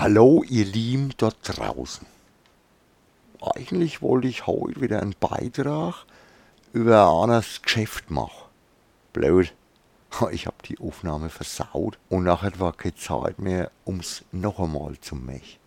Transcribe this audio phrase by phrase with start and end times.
[0.00, 2.06] Hallo, ihr Lieben dort draußen.
[3.38, 6.06] Eigentlich wollte ich heute wieder einen Beitrag
[6.72, 8.48] über eines Geschäft machen.
[9.12, 9.52] Blöd.
[10.32, 15.16] Ich hab die Aufnahme versaut und nachher war keine Zeit mehr, ums noch einmal zu
[15.16, 15.58] machen.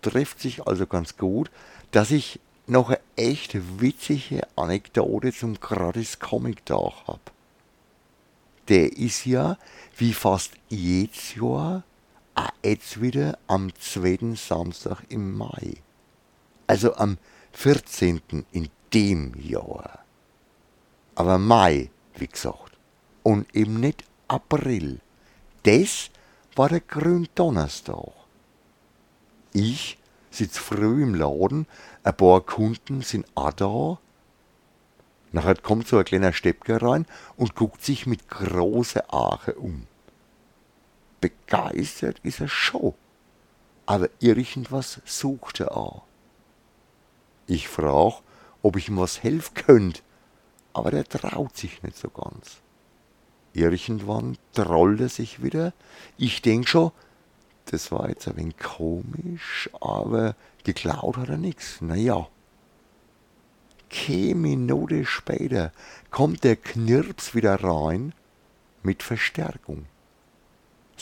[0.00, 1.50] Trifft sich also ganz gut,
[1.90, 7.20] dass ich noch eine echt witzige Anekdote zum Gratis Comic Tag hab.
[8.68, 9.58] Der ist ja,
[9.98, 11.84] wie fast jedes Jahr,
[12.62, 15.74] jetzt wieder am zweiten Samstag im Mai.
[16.66, 17.18] Also am
[17.52, 18.22] 14.
[18.52, 20.00] in dem Jahr.
[21.14, 22.72] Aber Mai, wie gesagt.
[23.22, 25.00] Und eben nicht April.
[25.62, 26.10] Das
[26.56, 28.12] war der Gründonnerstag.
[29.52, 29.98] Ich
[30.30, 31.66] sitz früh im Laden,
[32.02, 33.98] ein paar Kunden sind auch da.
[35.30, 39.86] Nachher kommt so ein kleiner Steppke rein und guckt sich mit großer Ache um.
[41.22, 42.94] Begeistert ist er schon,
[43.86, 46.02] aber irgendwas sucht er auch.
[47.46, 48.22] Ich frag,
[48.60, 50.02] ob ich ihm was helfen könnt,
[50.72, 52.60] aber der traut sich nicht so ganz.
[53.52, 55.72] Irgendwann trollt er sich wieder.
[56.18, 56.90] Ich denk schon,
[57.66, 61.78] das war jetzt ein wenig komisch, aber geklaut hat er nix.
[61.80, 62.26] Na ja.
[63.90, 65.70] Keine Minute später
[66.10, 68.12] kommt der Knirps wieder rein
[68.82, 69.86] mit Verstärkung.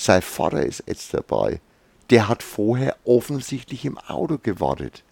[0.03, 1.61] Sein Vater ist jetzt dabei.
[2.09, 5.05] Der hat vorher offensichtlich im Auto gewartet.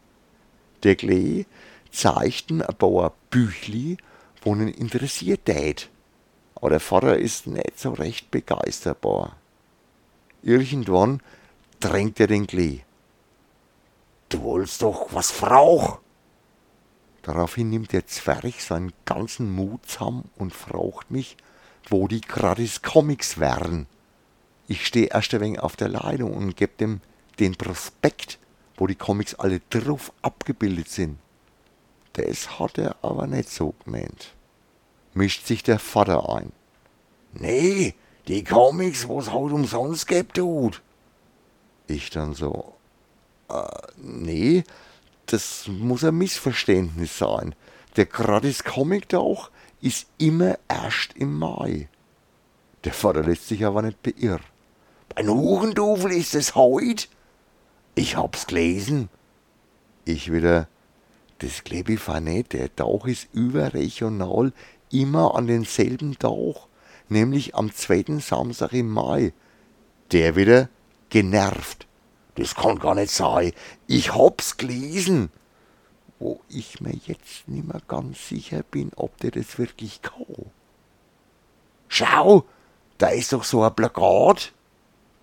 [0.83, 1.45] Der Klee
[1.93, 3.99] zeigten ein paar Büchli,
[4.41, 5.91] wo ihn interessiert tät.
[6.55, 9.37] Aber der Vater ist nicht so recht begeisterbar.
[10.43, 11.21] Irgendwann
[11.81, 12.81] drängt er den Klee.
[14.31, 15.99] Du wolltest doch was Frauch.
[17.21, 21.37] Daraufhin nimmt der Zwerg seinen ganzen Mut zusammen und fragt mich,
[21.91, 23.87] wo die gratis Comics wären.
[24.69, 27.01] Ich stehe erst ein wenig auf der Leitung und geb dem
[27.41, 28.39] den Prospekt
[28.79, 31.19] wo die Comics alle drauf abgebildet sind.
[32.15, 34.35] Das hat er aber nicht so gemeint.
[35.15, 36.53] Mischt sich der Vater ein.
[37.35, 37.95] Nee,
[38.29, 40.81] die Comics, wo's halt umsonst gibt, tut.
[41.87, 42.75] Ich dann so,
[43.49, 43.65] äh,
[43.97, 44.65] nee,
[45.27, 47.55] das muss ein Missverständnis sein.
[47.97, 49.51] Der gratis Comic auch
[49.81, 51.89] ist immer erst im Mai.
[52.85, 54.41] Der Vater lässt sich aber nicht beirren.
[55.15, 57.09] Bei Huchendufel ist es heut?
[57.95, 59.09] Ich hab's gelesen.
[60.05, 60.69] Ich wieder,
[61.39, 62.53] das glaub ich nicht.
[62.53, 64.53] Der Tag ist überregional
[64.91, 66.67] immer an denselben Tag,
[67.09, 69.33] nämlich am zweiten Samstag im Mai.
[70.13, 70.69] Der wieder
[71.11, 71.87] genervt.
[72.37, 73.53] Das kann gar nicht sein.
[73.87, 75.31] Ich hab's gelesen.
[76.21, 80.51] Wo ich mir jetzt nimmer ganz sicher bin, ob der das wirklich kann.
[81.89, 82.45] Schau,
[82.99, 84.53] da ist doch so ein Plakat.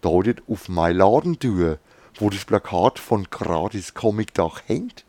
[0.06, 1.80] Deutet auf meine Ladentür
[2.20, 5.06] wo das Plakat von Gratis Comic Dach hängt?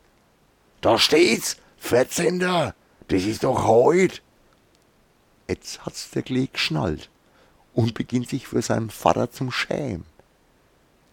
[0.81, 2.41] Da steht's, 14.
[2.41, 2.73] Das
[3.23, 4.23] ist doch heut.
[5.49, 7.09] Jetzt hat's der Klee geschnallt
[7.75, 10.05] und beginnt sich für seinen Vater zum Schämen.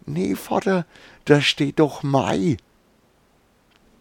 [0.06, 0.86] Nee, Vater,
[1.26, 2.58] da steht doch Mai.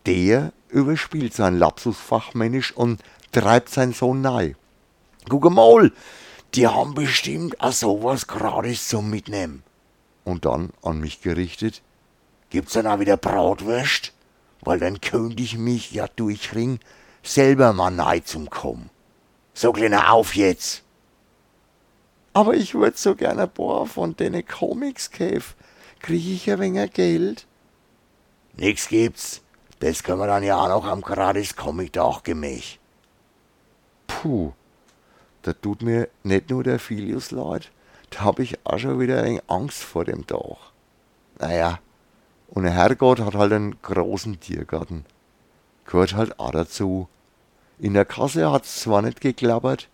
[0.06, 4.56] Der überspielt sein Lapsus fachmännisch und treibt seinen Sohn nahe.
[5.28, 5.92] Guck mal,
[6.54, 9.62] die haben bestimmt auch sowas gratis zum Mitnehmen
[10.24, 11.82] und dann an mich gerichtet,
[12.50, 14.12] gibt's dann auch wieder Bratwürst?
[14.60, 16.78] Weil dann könnte ich mich ja durchringen,
[17.22, 18.90] selber mal nei zum kommen.
[19.54, 20.82] So kleiner auf jetzt.
[22.32, 25.54] Aber ich würd so gerne ein paar von denen Comics käf.
[26.00, 27.46] Krieg ich ein wenig Geld?
[28.56, 29.42] Nix gibt's.
[29.80, 32.78] Das können wir dann ja auch noch am gratis Comic Tag gemäch.
[34.06, 34.52] Puh,
[35.42, 37.70] da tut mir nicht nur der Filius leid,
[38.12, 40.56] da hab ich auch schon wieder ein Angst vor dem Tag.
[41.38, 41.80] Naja,
[42.48, 45.04] und der Herrgott hat halt einen großen Tiergarten.
[45.86, 47.08] Gehört halt auch dazu.
[47.78, 49.88] In der Kasse hat's zwar nicht geklappert,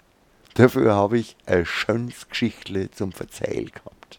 [0.54, 4.18] dafür habe ich ein schönes Geschichtle zum Verzählen gehabt.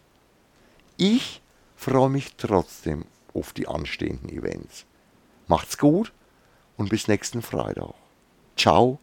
[0.96, 1.40] Ich
[1.76, 3.04] freue mich trotzdem
[3.34, 4.86] auf die anstehenden Events.
[5.46, 6.12] Macht's gut
[6.76, 7.94] und bis nächsten Freitag.
[8.56, 8.98] Ciao,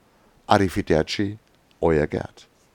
[0.48, 1.38] arrivederci,
[1.80, 2.48] euer Gerd.